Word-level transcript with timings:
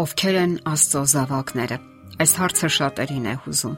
Ովքեր 0.00 0.36
են 0.40 0.52
Աստծո 0.70 1.00
զավակները։ 1.12 1.76
Այս 2.24 2.32
հարցը 2.40 2.68
շատերին 2.72 3.26
է 3.28 3.34
հուզում։ 3.44 3.74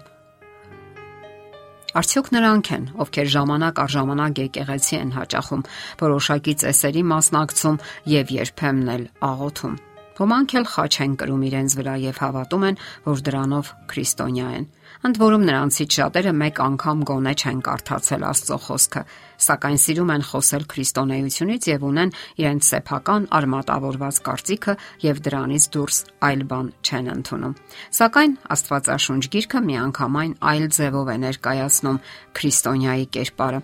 Արդյոք 1.99 2.29
նրանք 2.37 2.71
են, 2.77 2.85
ովքեր 3.03 3.31
ժամանակ 3.35 3.81
առ 3.83 3.91
ժամանակ 3.97 4.41
եկեղեցի 4.45 4.99
են 5.01 5.11
հաճախում, 5.17 5.65
որոշակի 6.05 6.55
ծեսերի 6.63 7.03
մասնակցում 7.11 7.81
եւ 8.13 8.35
երբեմն 8.39 8.93
էլ 8.95 9.09
աղոթում։ 9.33 9.75
Ոմանք 10.19 10.55
էլ 10.61 10.67
խաչ 10.69 10.93
են 11.03 11.13
կրում 11.21 11.43
իրենց 11.49 11.75
վրա 11.79 11.95
եւ 12.03 12.19
հավատում 12.23 12.65
են, 12.69 12.79
որ 13.09 13.23
դրանով 13.27 13.71
քրիստոնյա 13.93 14.49
են։ 14.59 14.67
Ընդ 15.03 15.19
որում 15.19 15.45
նրանցից 15.49 15.95
շատերը 15.99 16.33
մեկ 16.39 16.59
անգամ 16.63 16.99
գոնե 17.09 17.33
չեն 17.43 17.61
կարդացել 17.67 18.27
Աստծո 18.29 18.59
խոսքը, 18.67 19.03
սակայն 19.47 19.79
սիրում 19.83 20.13
են 20.15 20.25
խոսել 20.29 20.67
քրիստոնեությունից 20.73 21.69
եւ 21.73 21.87
ունեն 21.89 22.13
իրենց 22.43 22.69
սեփական 22.69 23.27
արմատավորված 23.39 24.21
կարծիքը 24.29 24.77
եւ 25.07 25.23
դրանից 25.27 25.67
դուրս 25.75 25.99
այլ 26.29 26.45
բան 26.53 26.71
չեն 26.87 27.11
ընդունում։ 27.17 27.57
Սակայն 27.99 28.37
Աստվածաշունչ 28.53 29.25
գիրքը 29.33 29.65
միանգամայն 29.73 30.37
այլ 30.53 30.69
ձևով 30.77 31.11
է 31.11 31.17
ներկայացնում 31.27 32.03
քրիստոնյայի 32.39 33.11
կերպարը։ 33.17 33.61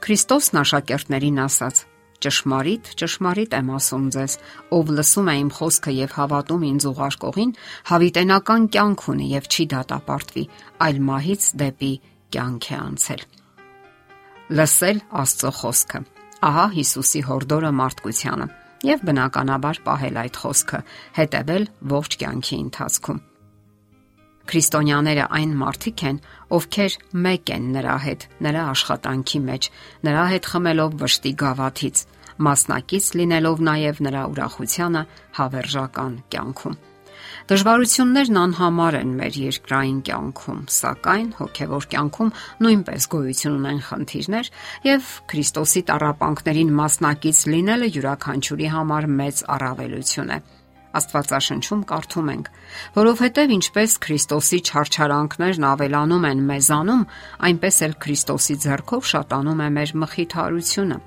Քրիստոսն 0.00 0.60
աշակերտներին 0.64 1.40
ասաց. 1.46 1.84
Ճշմարիտ, 2.20 2.88
ճշմարիտ 3.00 3.54
եմ 3.56 3.68
ասում 3.78 4.06
ձեզ, 4.12 4.32
ով 4.76 4.90
լսում 4.96 5.28
է 5.30 5.34
իմ 5.40 5.50
խոսքը 5.56 5.92
եւ 5.96 6.16
հավատում 6.18 6.66
ինձ 6.70 6.86
ուղարկողին, 6.90 7.52
հավիտենական 7.90 8.66
կյանք 8.76 9.04
ունի 9.12 9.28
եւ 9.30 9.48
չի 9.50 9.66
դատապարտվի, 9.72 10.44
այլ 10.84 11.00
մահից 11.08 11.46
դեպի 11.64 11.92
կյանք 12.36 12.68
է 12.70 12.76
անցել։ 12.80 13.24
Լսել 14.60 15.02
Աստծո 15.24 15.54
խոսքը։ 15.60 16.02
Ահա 16.50 16.66
Հիսուսի 16.76 17.24
հորդորը 17.30 17.72
մարդկությանը 17.80 18.50
եւ 18.90 19.02
բնականաբար 19.08 19.82
պահել 19.88 20.22
այդ 20.24 20.38
խոսքը, 20.44 20.84
հետեւել 21.20 21.68
ողջ 21.96 22.16
կյանքի 22.20 22.56
ընթացքում։ 22.64 23.20
Քրիստոնյաները 24.50 25.26
այն 25.38 25.50
մարդիկ 25.60 26.02
են, 26.10 26.16
ովքեր 26.58 26.96
մեկ 27.26 27.54
են 27.54 27.66
նրա 27.76 27.96
հետ, 28.04 28.28
նրա 28.46 28.62
աշխատանքի 28.74 29.40
մեջ, 29.46 29.70
նրա 30.10 30.24
հետ 30.34 30.50
խմելով 30.50 30.96
վշտի 31.04 31.32
գավաթից, 31.44 32.04
մասնակից 32.50 33.10
լինելով 33.20 33.66
նաև 33.70 34.04
նրա 34.10 34.22
ուրախությանը 34.34 35.02
հավերժական 35.38 36.14
կյանքում։ 36.34 36.78
Դժվարություններն 37.50 38.38
անհամար 38.40 38.96
են 39.00 39.12
մեր 39.20 39.36
երկրային 39.40 39.98
կյանքում, 40.08 40.60
սակայն 40.76 41.28
հոգևոր 41.40 41.88
կյանքում 41.94 42.30
նույնպես 42.66 43.08
գոյություն 43.14 43.58
ունեն 43.58 43.82
խնդիրներ 43.88 44.50
եւ 44.86 45.10
Քրիստոսի 45.32 45.82
տառապանքներին 45.90 46.72
մասնակից 46.80 47.42
լինելը 47.54 47.90
յուրաքանչյուրի 47.96 48.72
համար 48.76 49.10
մեծ 49.20 49.44
առավելություն 49.56 50.34
է։ 50.36 50.40
Աստվածաշնչում 50.90 51.82
կարդում 51.90 52.30
ենք. 52.34 52.46
որովհետև 52.98 53.54
ինչպես 53.56 53.90
Քրիստոսի 54.04 54.58
չարչարանքներն 54.66 55.66
ավելանում 55.70 56.26
են 56.30 56.40
մեզանում, 56.50 57.04
այնպես 57.46 57.76
էլ 57.86 57.94
Քրիստոսի 58.02 58.56
ձեռքով 58.64 59.02
շատանում 59.10 59.60
է 59.60 59.68
մեր 59.76 59.90
մխիթարությունը։ 60.02 60.98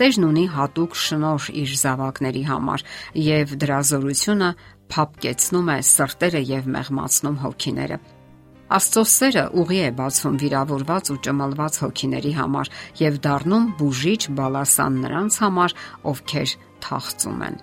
Տերն 0.00 0.24
ունի 0.30 0.44
հատուկ 0.56 0.94
շնոր 0.96 1.48
իր 1.60 1.72
զավակների 1.80 2.44
համար, 2.50 2.84
եւ 3.20 3.50
դրա 3.60 3.80
զորությունը 3.90 4.50
փապկեցնում 4.90 5.68
է 5.70 5.78
սրտերը 5.90 6.42
եւ 6.50 6.70
մեղմացնում 6.74 7.36
հոգիները։ 7.44 7.98
Աստծո 8.70 9.02
սերը 9.12 9.44
ուղի 9.60 9.78
է 9.82 9.88
բացում 9.98 10.36
վիրավորված 10.40 11.10
ու 11.10 11.18
ճմլված 11.26 11.78
հոգիների 11.84 12.34
համար 12.38 12.70
եւ 13.02 13.16
դառնում 13.26 13.66
բուժիչ 13.80 14.22
բալասան 14.40 15.00
նրանց 15.06 15.40
համար, 15.44 15.74
ովքեր 16.14 16.54
թախծում 16.86 17.42
են։ 17.50 17.60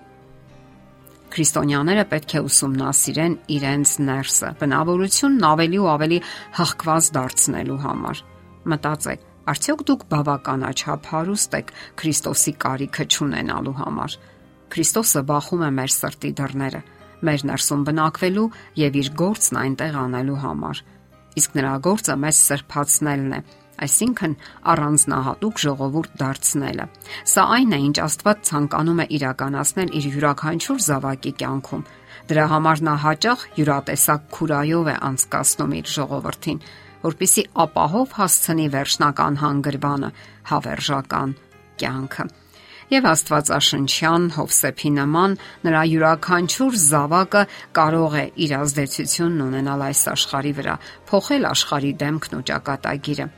Քրիստոնյաները 1.28 2.04
պետք 2.08 2.34
է 2.38 2.40
ուսումնասիրեն 2.48 3.34
իրենց 3.54 3.90
ներսը, 4.08 4.50
բնավորությունն 4.60 5.46
ավելի 5.48 5.78
ու 5.82 5.88
ավելի 5.92 6.18
հղկված 6.58 7.08
դարձնելու 7.18 7.78
համար։ 7.84 8.22
Մտածեք, 8.72 9.26
արդյոք 9.52 9.82
դուք 9.88 10.06
բավականաչափ 10.12 11.10
հարուստ 11.12 11.56
եք 11.58 11.72
Քրիստոսի 12.00 12.54
կարիքը 12.64 13.06
ճանենալու 13.14 13.76
համար։ 13.82 14.16
Քրիստոսը 14.72 15.22
բախում 15.28 15.64
է 15.68 15.70
մեր 15.78 15.94
սրտի 15.98 16.32
դռները, 16.40 16.80
մեր 17.28 17.44
ներսում 17.48 17.84
բնակվելու 17.88 18.48
եւ 18.78 18.98
իր 19.02 19.08
գործն 19.22 19.60
այնտեղ 19.62 19.96
անելու 20.08 20.40
համար։ 20.48 20.82
Իսկ 21.38 21.56
նրա 21.58 21.72
գործը 21.88 22.14
մեզ 22.24 22.42
սրբացնելն 22.48 23.32
է, 23.36 23.40
այսինքն 23.84 24.34
առանձնահատուկ 24.72 25.62
ժողովուրդ 25.64 26.16
դարձնելը։ 26.22 26.86
Սա 27.32 27.44
այն 27.58 27.76
է, 27.76 27.78
ինչ 27.88 27.96
Աստված 28.08 28.42
ցանկանում 28.48 29.02
է 29.04 29.06
իրականացնել 29.18 29.94
իր 29.98 30.08
յուրաքանչյուր 30.14 30.82
զավակի 30.88 31.32
կյանքում։ 31.42 31.86
Դրա 32.28 32.44
համար 32.52 32.82
նա 32.88 32.94
հաճախ 33.04 33.46
յուրատեսակ 33.58 34.26
քուրայով 34.38 34.90
է 34.92 34.96
անցկացնում 35.08 35.78
իր 35.78 35.94
ժողովրդին, 35.98 36.60
որpիսի 37.08 37.46
ապահով 37.68 38.18
հասցնի 38.18 38.66
վերջնական 38.74 39.40
հանգրվանը, 39.44 40.12
հավերժական 40.52 41.34
կյանքը 41.78 42.28
եւ 42.88 43.06
Աստվածաշնչյան 43.08 44.28
Հովսեփի 44.36 44.92
նման 44.96 45.34
նրա 45.66 45.82
յուրաքանչյուր 45.92 46.78
զավակը 46.84 47.42
կարող 47.78 48.16
է 48.20 48.24
իր 48.46 48.54
ազդեցությունն 48.58 49.44
ունենալ 49.48 49.84
այս 49.88 50.02
աշխարհի 50.14 50.54
վրա, 50.60 50.78
փոխել 51.10 51.50
աշխարհի 51.52 51.92
դեմքն 52.04 52.38
ու 52.38 52.46
ճակատագիրը։ 52.52 53.28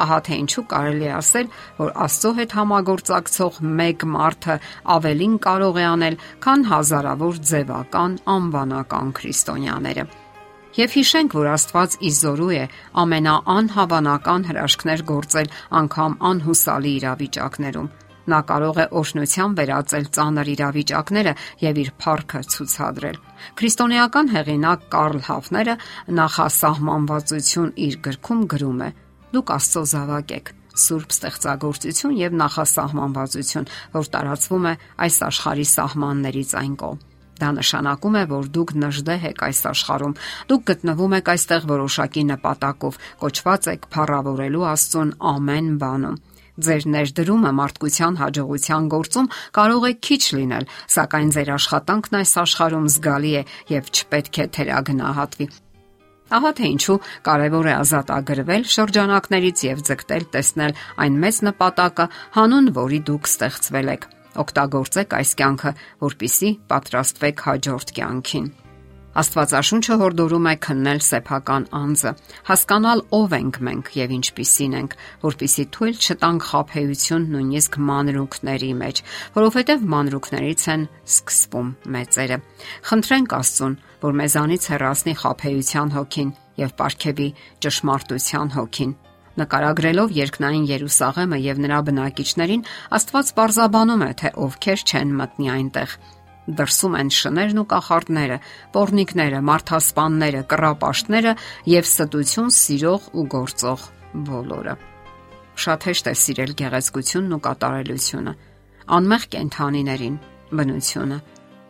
Ահա 0.00 0.18
թե 0.26 0.38
ինչու 0.44 0.64
կարելի 0.70 1.06
է 1.10 1.12
ասել, 1.18 1.50
որ 1.80 1.92
Աստծո 2.06 2.32
հետ 2.38 2.56
համագործակցող 2.60 3.60
մեկ 3.80 4.06
մարդը 4.14 4.56
ավելին 4.96 5.36
կարող 5.46 5.80
է 5.80 5.86
անել, 5.90 6.18
քան 6.46 6.66
հազարավոր 6.70 7.40
ձևական 7.50 8.18
անվանական 8.36 9.14
քրիստոնյաները։ 9.20 10.04
Եվ 10.78 10.92
հիշենք, 10.94 11.32
որ 11.34 11.48
Աստված 11.50 11.96
իզորու 12.10 12.52
է 12.54 12.64
ամենաանհավանական 13.02 14.44
հրաշքներ 14.50 15.02
գործել 15.08 15.50
անգամ 15.80 16.14
անհուսալի 16.30 16.92
իրավիճակներում։ 17.00 17.90
Նա 18.30 18.40
կարող 18.46 18.78
է 18.78 18.86
օշնության 19.00 19.54
վերածել 19.58 20.06
ծանր 20.14 20.50
իրավիճակները 20.54 21.32
եւ 21.64 21.80
իր 21.82 21.90
փառքը 22.04 22.40
ցուցադրել։ 22.54 23.20
Քրիստոնեական 23.58 24.32
հեղինակ 24.34 24.84
Կարլ 24.94 25.20
Հաֆները 25.26 25.76
նախասահմանվածություն 26.20 27.72
իր 27.90 27.96
գրքում 28.06 28.44
գրում 28.54 28.82
է. 28.86 28.90
Դուք 29.30 29.52
Աստծո 29.56 29.84
զավակ 29.90 30.32
եք 30.40 30.54
սուրբ 30.80 31.14
ստեղծագործություն 31.14 32.16
եւ 32.18 32.34
նախասահմանվածություն, 32.40 33.68
որ 33.94 34.10
տարածվում 34.14 34.66
է 34.70 34.74
այս 35.06 35.16
աշխարհի 35.28 35.66
սահմաններից 35.70 36.52
այն 36.60 36.74
կողմ։ 36.80 37.06
Դա 37.40 37.50
նշանակում 37.56 38.16
է, 38.20 38.22
որ 38.30 38.48
դուք 38.54 38.72
նժդեհ 38.80 39.22
եք 39.30 39.38
այս 39.46 39.60
աշխարհում։ 39.70 40.16
Դուք 40.50 40.64
գտնվում 40.70 41.14
եք 41.20 41.30
այստեղ 41.34 41.62
որոշակի 41.70 42.24
նպատակով, 42.30 42.98
կոչված 43.22 43.68
եք 43.72 43.88
փառավորելու 43.94 44.66
Աստծուն 44.70 45.14
ամեն 45.30 45.70
բանում։ 45.80 46.20
Ձեր 46.60 46.86
ներդրումը 46.92 47.52
մարդկության 47.56 48.20
հաջողության 48.20 48.90
գործում 48.92 49.30
կարող 49.56 49.88
է 49.88 49.92
քիչ 50.10 50.22
լինել, 50.36 50.68
սակայն 50.96 51.32
ձեր 51.38 51.54
աշխատանքն 51.56 52.20
այս 52.20 52.36
աշխարհում 52.44 52.92
զգալի 52.98 53.32
է 53.40 53.42
եւ 53.78 53.90
չպետք 53.96 54.40
է 54.44 54.48
թերագնահատվի։ 54.58 55.48
Ահա 56.30 56.50
թե 56.60 56.70
ինչու 56.76 56.98
կարևոր 57.26 57.68
է 57.70 57.74
ազատագրվել 57.80 58.64
շրջանակներից 58.74 59.64
եւ 59.66 59.84
ձգտել 59.90 60.24
տեսնել 60.36 60.74
այն 61.04 61.20
մեծ 61.26 61.42
նպատակը, 61.50 62.08
հանուն 62.38 62.72
որի 62.78 63.00
դուք 63.10 63.30
ստեղծվել 63.34 63.94
եք։ 63.98 64.08
Օգտագործեք 64.46 65.20
այս 65.20 65.36
կյանքը, 65.42 65.76
որpիսի 66.06 66.50
պատրաստվեք 66.70 67.46
հաջորդ 67.50 67.96
կյանքին։ 67.98 68.50
Աստվածաշունչը 69.20 69.96
հորդորում 70.00 70.46
է 70.48 70.52
քննել 70.64 71.00
սեփական 71.04 71.64
անձը, 71.76 72.10
հասկանալ 72.48 73.02
ով 73.18 73.34
ենք 73.36 73.56
մենք 73.66 73.88
եւ 73.98 74.14
ինչպիսին 74.16 74.76
ենք, 74.78 74.94
որpիսի 75.24 75.64
թույլ 75.76 75.98
չտանք 76.00 76.46
խափեություն 76.50 77.26
նույնիսկ 77.34 77.76
մանրուքների 77.90 78.70
մեջ, 78.80 79.02
որովհետեւ 79.36 79.84
մանրուքներից 79.94 80.64
են 80.74 80.86
սկսվում 81.10 81.68
մեծերը։ 81.96 82.40
Խնդրենք 82.88 83.36
Աստծուն, 83.40 83.76
որ 84.06 84.16
մեզանից 84.20 84.70
հեռացնի 84.72 85.14
խափեության 85.20 85.94
հոգին 86.00 86.32
եւ 86.64 86.74
ապարգևի 86.80 87.28
ճշմարտության 87.66 88.54
հոգին 88.56 88.96
նկարագրելով 89.40 90.10
երկնային 90.16 90.64
Երուսաղեմը 90.68 91.38
եւ 91.40 91.60
նրա 91.64 91.78
բնակիչներին, 91.86 92.64
Աստված 92.98 93.30
պարզաբանում 93.38 94.02
է, 94.04 94.10
թե 94.20 94.32
ովքեր 94.46 94.82
չեն 94.90 95.14
մտնի 95.20 95.50
այնտեղ 95.54 95.94
դրսում 96.58 96.94
են 97.00 97.10
շներն 97.14 97.60
ու 97.60 97.66
կախարդները, 97.70 98.36
pornikները, 98.74 99.40
մարդասպանները, 99.50 100.40
կռապաշտները 100.50 101.32
եւ 101.70 101.88
ստություն 101.90 102.50
սիրող 102.56 103.08
ու 103.20 103.26
գործող 103.34 103.84
բոլորը։ 104.30 104.74
Շատ 105.60 105.86
հեշտ 105.90 106.10
է 106.10 106.14
սիրել 106.20 106.52
գեղեցկությունն 106.60 107.36
ու 107.36 107.42
կատարելությունը, 107.46 108.32
անմեղ 108.96 109.24
կենթանիներին, 109.34 110.16
բնությունը։ 110.60 111.18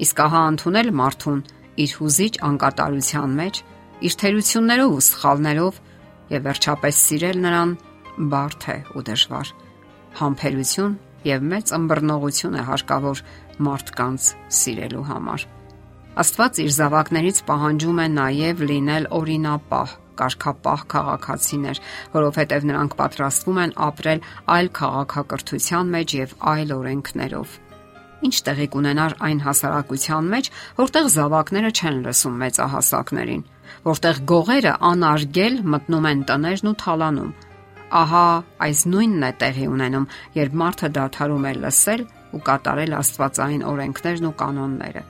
Իսկ 0.00 0.20
ահա 0.24 0.42
ընդունել 0.50 0.90
մարդուն 1.00 1.40
իր 1.84 1.94
հուզիչ 2.00 2.34
անկատարության 2.50 3.34
մեջ, 3.40 3.60
իր 4.00 4.14
թերություններով 4.20 4.94
ու 4.96 5.04
սխալներով 5.10 5.80
եւ 6.30 6.46
վերջապես 6.46 7.00
սիրել 7.10 7.38
նրան 7.44 7.74
բարդ 8.30 8.66
է 8.70 8.76
ու 8.96 9.04
դժվար։ 9.10 9.52
Համբերություն 10.20 10.94
եւ 11.28 11.46
մեծ 11.52 11.72
ըմբռնողություն 11.76 12.58
է 12.60 12.66
հարկավոր 12.70 13.22
մարդկանց 13.66 14.28
սիրելու 14.60 15.06
համար։ 15.10 15.46
Աստված 16.20 16.60
իր 16.64 16.70
զավակներից 16.74 17.40
պահանջում 17.48 17.98
է 18.02 18.06
նաև 18.14 18.62
լինել 18.70 19.04
օրինապահ, 19.20 19.92
կարգապահ 20.20 20.80
քաղաքացիներ, 20.94 21.80
որովհետև 22.14 22.66
նրանք 22.70 22.96
պատրաստվում 23.00 23.60
են 23.64 23.74
ապրել 23.88 24.24
այլ 24.56 24.70
քաղաքակրթության 24.80 25.92
մեջ 25.94 26.14
եւ 26.20 26.34
այլ 26.52 26.74
օրենքներով։ 26.76 27.54
Ինչ 28.20 28.34
տեղի 28.46 28.66
կունենար 28.74 29.14
այն 29.26 29.38
հասարակության 29.46 30.26
մեջ, 30.34 30.50
որտեղ 30.80 31.06
զավակները 31.14 31.70
չեն 31.80 32.02
լսում 32.04 32.34
մեծահասակներին, 32.42 33.44
որտեղ 33.86 34.20
գողերը 34.34 34.74
անարգել 34.90 35.56
մտնում 35.74 36.10
են 36.10 36.26
տներն 36.28 36.70
ու 36.70 36.76
թալանում։ 36.84 37.30
Ահա 37.90 38.26
այս 38.62 38.80
նույնն 38.86 39.24
է 39.26 39.30
տեղի 39.40 39.64
ունենում, 39.66 40.04
երբ 40.38 40.52
մարդը 40.60 40.88
դադարում 40.94 41.46
է 41.50 41.52
լսել 41.58 42.02
ու 42.30 42.42
կատարել 42.46 42.92
Աստվածային 43.00 43.64
օրենքներն 43.66 44.28
ու 44.30 44.36
կանոնները։ 44.42 45.02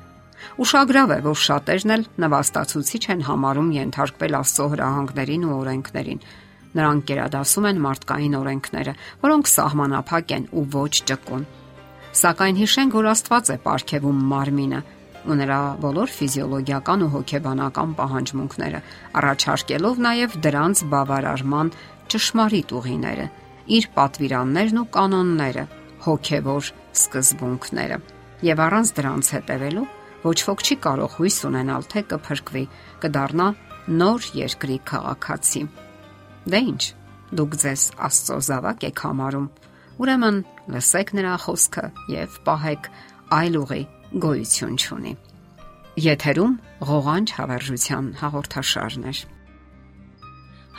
Ուշագրավ 0.64 1.10
է, 1.12 1.18
որ 1.26 1.40
շատերն 1.44 1.92
էլ 1.96 2.04
նվաստացուցիչ 2.24 3.02
են 3.12 3.24
համարում 3.28 3.68
ենթարկվել 3.76 4.36
Աստծո 4.40 4.68
հրահանգներին 4.72 5.44
ու 5.44 5.56
օրենքներին։ 5.60 6.22
Նրանք 6.70 7.04
կերադասում 7.10 7.68
են 7.70 7.82
մարդկային 7.84 8.38
օրենքները, 8.40 8.94
որոնք 9.20 9.50
սահմանափակ 9.50 10.34
են 10.38 10.48
ու 10.56 10.64
ոչ 10.80 10.92
ճկուն։ 11.10 11.44
Սակայն 12.20 12.60
հիշենք, 12.64 12.96
որ 12.96 13.10
Աստված 13.10 13.50
է 13.50 13.56
ապարգևում 13.60 14.24
մարմինը 14.30 14.80
ու 15.20 15.36
նրա 15.36 15.60
բոլոր 15.84 16.12
ֆիզիոլոգիական 16.16 17.02
ու 17.04 17.10
հոգեբանական 17.14 17.90
պահանջմունքները, 17.98 18.80
առաջարկելով 19.20 20.00
նաև 20.06 20.36
դրանց 20.46 20.82
բավարարման 20.94 21.72
ճշմարիտ 22.14 22.74
ուղիները, 22.80 23.26
իր 23.76 23.86
պատվիրաններն 23.96 24.80
ու 24.80 24.88
կանոնները, 24.96 25.64
հոգեվոր 26.06 26.70
սկզբունքները։ 27.00 27.98
Եվ 28.50 28.62
առանց 28.66 28.92
դրանց 28.96 29.30
հետևելու 29.36 29.86
ոչ 30.20 30.38
ոք 30.50 30.64
չի 30.64 30.76
կարող 30.84 31.14
հույս 31.16 31.36
ունենալ, 31.48 31.86
թե 31.92 32.00
կփրկվի, 32.10 32.64
կդառնա 33.04 33.48
նոր 34.00 34.26
երկրի 34.36 34.78
քաղաքացի։ 34.90 35.62
Դե 36.50 36.60
ի՞նչ, 36.70 36.82
դուք 37.40 37.56
ձեզ 37.62 37.82
Աստծո 38.10 38.38
զավակ 38.50 38.86
եք 38.90 39.02
համարում։ 39.06 39.48
Ուրեմն 40.00 40.38
լսեք 40.74 41.12
նրա 41.20 41.34
խոսքը 41.44 41.84
եւ 42.14 42.38
պահեք 42.48 42.88
այլ 43.40 43.58
ուղի 43.60 43.82
գոյություն 44.24 44.78
ունի։ 44.96 45.12
Եթերում 46.00 46.54
ղողանջ 46.90 47.32
հավերժության 47.36 48.06
հաղորդաշարն 48.20 49.04
է։ 49.10 49.12